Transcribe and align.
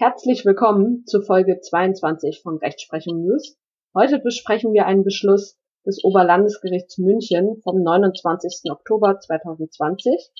Herzlich 0.00 0.44
willkommen 0.44 1.04
zu 1.06 1.22
Folge 1.22 1.58
22 1.58 2.42
von 2.44 2.58
Rechtsprechung 2.58 3.20
News. 3.20 3.58
Heute 3.92 4.20
besprechen 4.20 4.72
wir 4.72 4.86
einen 4.86 5.02
Beschluss 5.02 5.58
des 5.84 6.04
Oberlandesgerichts 6.04 6.98
München 6.98 7.60
vom 7.64 7.82
29. 7.82 8.70
Oktober 8.70 9.18
2020. 9.18 10.30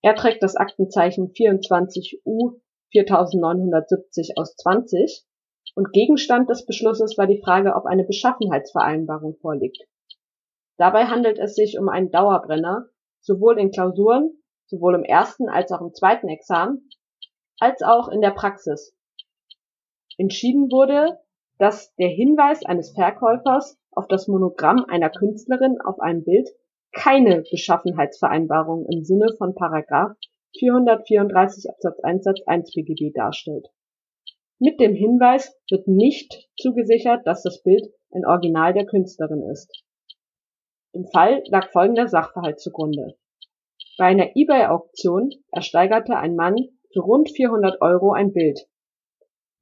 Er 0.00 0.16
trägt 0.16 0.42
das 0.42 0.56
Aktenzeichen 0.56 1.30
24U 1.30 2.60
4970 2.90 4.32
aus 4.36 4.56
20 4.56 5.26
und 5.76 5.92
Gegenstand 5.92 6.50
des 6.50 6.66
Beschlusses 6.66 7.16
war 7.16 7.28
die 7.28 7.40
Frage, 7.40 7.76
ob 7.76 7.86
eine 7.86 8.02
Beschaffenheitsvereinbarung 8.02 9.36
vorliegt. 9.36 9.78
Dabei 10.76 11.04
handelt 11.04 11.38
es 11.38 11.54
sich 11.54 11.78
um 11.78 11.88
einen 11.88 12.10
Dauerbrenner, 12.10 12.86
sowohl 13.20 13.60
in 13.60 13.70
Klausuren, 13.70 14.42
sowohl 14.66 14.96
im 14.96 15.04
ersten 15.04 15.48
als 15.48 15.70
auch 15.70 15.82
im 15.82 15.94
zweiten 15.94 16.26
Examen 16.26 16.90
als 17.62 17.80
auch 17.80 18.08
in 18.08 18.20
der 18.20 18.32
Praxis. 18.32 18.92
Entschieden 20.18 20.72
wurde, 20.72 21.20
dass 21.58 21.94
der 21.94 22.08
Hinweis 22.08 22.64
eines 22.64 22.90
Verkäufers 22.90 23.78
auf 23.92 24.08
das 24.08 24.26
Monogramm 24.26 24.84
einer 24.88 25.10
Künstlerin 25.10 25.80
auf 25.80 26.00
einem 26.00 26.24
Bild 26.24 26.48
keine 26.90 27.44
Beschaffenheitsvereinbarung 27.48 28.86
im 28.90 29.04
Sinne 29.04 29.32
von 29.38 29.54
Paragraph 29.54 30.16
434 30.58 31.70
Absatz 31.70 32.00
1 32.00 32.24
Satz 32.24 32.40
1 32.46 32.72
BGB 32.72 33.14
darstellt. 33.14 33.68
Mit 34.58 34.80
dem 34.80 34.96
Hinweis 34.96 35.56
wird 35.70 35.86
nicht 35.86 36.50
zugesichert, 36.58 37.24
dass 37.28 37.44
das 37.44 37.62
Bild 37.62 37.86
ein 38.10 38.26
Original 38.26 38.74
der 38.74 38.86
Künstlerin 38.86 39.48
ist. 39.52 39.84
Im 40.92 41.06
Fall 41.06 41.44
lag 41.46 41.70
folgender 41.70 42.08
Sachverhalt 42.08 42.58
zugrunde. 42.58 43.16
Bei 43.98 44.06
einer 44.06 44.34
eBay-Auktion 44.34 45.30
ersteigerte 45.52 46.16
ein 46.16 46.34
Mann 46.34 46.56
für 46.92 47.00
rund 47.00 47.30
400 47.30 47.80
Euro 47.80 48.12
ein 48.12 48.32
Bild. 48.32 48.68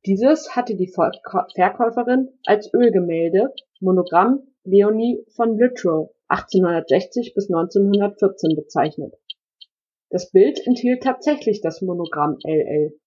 Dieses 0.06 0.56
hatte 0.56 0.76
die 0.76 0.88
Verkäuferin 0.88 2.28
als 2.46 2.72
Ölgemälde 2.72 3.52
Monogramm 3.80 4.46
Leonie 4.64 5.24
von 5.36 5.56
Lüttrow 5.58 6.10
1860 6.28 7.34
bis 7.34 7.50
1914 7.50 8.56
bezeichnet. 8.56 9.14
Das 10.10 10.30
Bild 10.30 10.66
enthielt 10.66 11.02
tatsächlich 11.02 11.60
das 11.60 11.82
Monogramm 11.82 12.38
LL. 12.44 12.98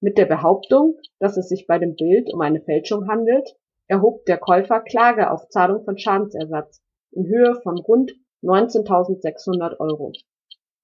Mit 0.00 0.16
der 0.16 0.26
Behauptung, 0.26 0.98
dass 1.18 1.36
es 1.36 1.48
sich 1.48 1.66
bei 1.66 1.78
dem 1.78 1.94
Bild 1.94 2.32
um 2.32 2.40
eine 2.40 2.62
Fälschung 2.62 3.08
handelt, 3.08 3.56
erhob 3.86 4.24
der 4.24 4.38
Käufer 4.38 4.80
Klage 4.80 5.30
auf 5.30 5.48
Zahlung 5.48 5.84
von 5.84 5.98
Schadensersatz 5.98 6.82
in 7.10 7.26
Höhe 7.26 7.60
von 7.62 7.78
rund 7.78 8.12
19.600 8.42 9.78
Euro. 9.78 10.12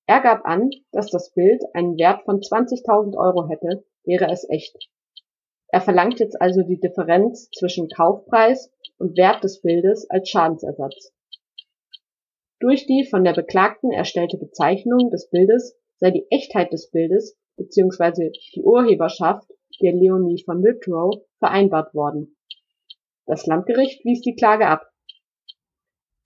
Er 0.06 0.20
gab 0.20 0.44
an, 0.44 0.70
dass 0.92 1.10
das 1.10 1.32
Bild 1.32 1.62
einen 1.74 1.98
Wert 1.98 2.22
von 2.24 2.40
20.000 2.40 3.16
Euro 3.16 3.48
hätte, 3.48 3.84
wäre 4.04 4.30
es 4.30 4.48
echt. 4.48 4.76
Er 5.68 5.80
verlangt 5.80 6.20
jetzt 6.20 6.40
also 6.40 6.62
die 6.62 6.78
Differenz 6.78 7.50
zwischen 7.50 7.88
Kaufpreis 7.88 8.72
und 8.98 9.16
Wert 9.16 9.42
des 9.42 9.60
Bildes 9.62 10.08
als 10.08 10.28
Schadensersatz. 10.28 11.12
Durch 12.60 12.86
die 12.86 13.04
von 13.04 13.24
der 13.24 13.34
Beklagten 13.34 13.90
erstellte 13.90 14.38
Bezeichnung 14.38 15.10
des 15.10 15.28
Bildes 15.28 15.76
sei 15.96 16.12
die 16.12 16.26
Echtheit 16.30 16.72
des 16.72 16.90
Bildes 16.90 17.36
bzw. 17.56 18.30
die 18.54 18.62
Urheberschaft 18.62 19.50
der 19.82 19.92
Leonie 19.92 20.42
von 20.44 20.62
Lüttrow 20.62 21.14
vereinbart 21.38 21.94
worden. 21.94 22.36
Das 23.26 23.44
Landgericht 23.46 24.04
wies 24.04 24.20
die 24.22 24.36
Klage 24.36 24.68
ab 24.68 24.88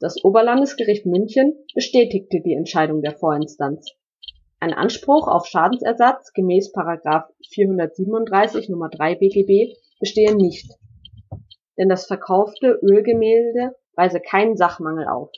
das 0.01 0.25
Oberlandesgericht 0.25 1.05
München 1.05 1.53
bestätigte 1.75 2.41
die 2.41 2.55
Entscheidung 2.55 3.03
der 3.03 3.17
Vorinstanz. 3.17 3.93
Ein 4.59 4.73
Anspruch 4.73 5.29
auf 5.29 5.47
Schadensersatz 5.47 6.33
gemäß§ 6.33 6.73
437 7.51 8.70
Nr. 8.70 8.89
3 8.89 9.15
BGB 9.17 9.77
bestehe 10.01 10.34
nicht, 10.34 10.70
denn 11.79 11.91
das 11.91 12.07
verkaufte 12.07 12.79
Ölgemälde 12.83 13.77
weise 13.95 14.20
keinen 14.20 14.57
Sachmangel 14.57 15.07
auf. 15.07 15.31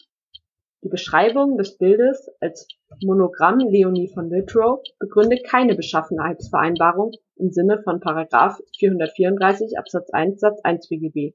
Die 0.85 0.89
Beschreibung 0.89 1.59
des 1.59 1.79
Bildes 1.79 2.29
als 2.41 2.67
Monogramm 3.05 3.59
Leonie 3.59 4.13
von 4.13 4.31
Lüttrow 4.31 4.81
begründet 4.98 5.45
keine 5.45 5.75
Beschaffenheitsvereinbarung 5.75 7.13
im 7.36 7.51
Sinne 7.51 7.81
von§ 7.83 8.01
434 8.79 9.79
Absatz 9.79 10.11
1 10.11 10.41
Satz 10.41 10.61
1 10.63 10.89
BGB. 10.89 11.35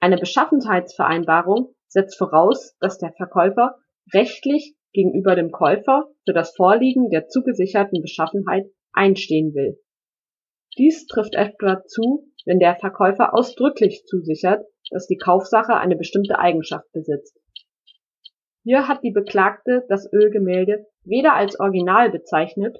Eine 0.00 0.16
Beschaffenheitsvereinbarung 0.16 1.74
setzt 1.92 2.16
voraus, 2.16 2.74
dass 2.80 2.98
der 2.98 3.12
Verkäufer 3.12 3.76
rechtlich 4.12 4.74
gegenüber 4.92 5.36
dem 5.36 5.50
Käufer 5.50 6.08
für 6.24 6.32
das 6.32 6.54
Vorliegen 6.56 7.10
der 7.10 7.28
zugesicherten 7.28 8.00
Beschaffenheit 8.00 8.66
einstehen 8.92 9.54
will. 9.54 9.78
Dies 10.78 11.06
trifft 11.06 11.34
etwa 11.34 11.84
zu, 11.84 12.30
wenn 12.46 12.58
der 12.58 12.76
Verkäufer 12.76 13.34
ausdrücklich 13.34 14.04
zusichert, 14.06 14.64
dass 14.90 15.06
die 15.06 15.18
Kaufsache 15.18 15.76
eine 15.76 15.96
bestimmte 15.96 16.38
Eigenschaft 16.38 16.90
besitzt. 16.92 17.38
Hier 18.64 18.88
hat 18.88 19.02
die 19.02 19.10
Beklagte 19.10 19.84
das 19.88 20.10
Ölgemälde 20.12 20.86
weder 21.04 21.34
als 21.34 21.58
Original 21.58 22.10
bezeichnet, 22.10 22.78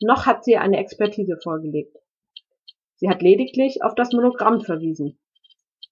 noch 0.00 0.26
hat 0.26 0.44
sie 0.44 0.56
eine 0.56 0.78
Expertise 0.78 1.36
vorgelegt. 1.42 1.96
Sie 2.96 3.08
hat 3.08 3.22
lediglich 3.22 3.82
auf 3.82 3.94
das 3.94 4.12
Monogramm 4.12 4.60
verwiesen, 4.60 5.18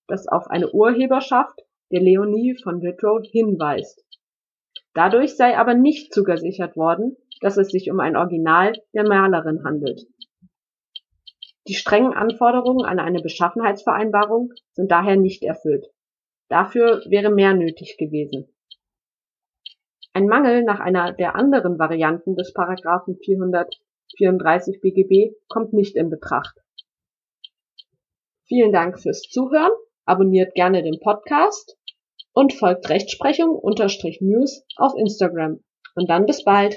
das 0.06 0.28
auf 0.28 0.47
eine 0.48 0.70
Urheberschaft 0.70 1.59
der 1.90 2.00
Leonie 2.00 2.56
von 2.62 2.82
Wittrow 2.82 3.20
hinweist. 3.24 4.04
Dadurch 4.94 5.36
sei 5.36 5.56
aber 5.56 5.74
nicht 5.74 6.12
zugesichert 6.12 6.76
worden, 6.76 7.16
dass 7.40 7.56
es 7.56 7.68
sich 7.68 7.90
um 7.90 8.00
ein 8.00 8.16
Original 8.16 8.72
der 8.92 9.06
Malerin 9.06 9.64
handelt. 9.64 10.06
Die 11.68 11.74
strengen 11.74 12.12
Anforderungen 12.12 12.84
an 12.84 12.98
eine 12.98 13.20
Beschaffenheitsvereinbarung 13.20 14.52
sind 14.72 14.90
daher 14.90 15.16
nicht 15.16 15.42
erfüllt. 15.42 15.86
Dafür 16.48 17.02
wäre 17.06 17.30
mehr 17.30 17.54
nötig 17.54 17.96
gewesen. 17.96 18.48
Ein 20.12 20.26
Mangel 20.26 20.64
nach 20.64 20.80
einer 20.80 21.12
der 21.12 21.36
anderen 21.36 21.78
Varianten 21.78 22.34
des 22.34 22.52
Paragraphen 22.52 23.16
434 23.16 24.80
BGB 24.80 25.36
kommt 25.48 25.72
nicht 25.72 25.94
in 25.94 26.10
Betracht. 26.10 26.58
Vielen 28.46 28.72
Dank 28.72 28.98
fürs 28.98 29.22
Zuhören, 29.22 29.70
abonniert 30.04 30.54
gerne 30.54 30.82
den 30.82 30.98
Podcast 30.98 31.78
und 32.32 32.52
folgt 32.52 32.88
Rechtsprechung 32.88 33.50
unterstrich 33.50 34.20
News 34.20 34.64
auf 34.76 34.92
Instagram. 34.96 35.60
Und 35.94 36.08
dann 36.08 36.26
bis 36.26 36.44
bald. 36.44 36.76